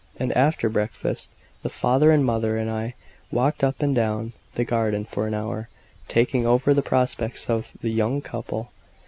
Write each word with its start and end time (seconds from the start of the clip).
And 0.17 0.33
after 0.35 0.67
breakfast, 0.67 1.29
the 1.61 1.69
father 1.69 2.09
and 2.09 2.25
mother 2.25 2.57
and 2.57 2.71
I 2.71 2.95
walked 3.29 3.63
up 3.63 3.83
and 3.83 3.93
down 3.93 4.33
the 4.55 4.65
garden 4.65 5.05
for 5.05 5.27
an 5.27 5.35
hour, 5.35 5.69
talking 6.07 6.43
over 6.47 6.73
the 6.73 6.81
prospects 6.81 7.51
of 7.51 7.71
the 7.81 7.91
young 7.91 8.19
couple. 8.19 8.71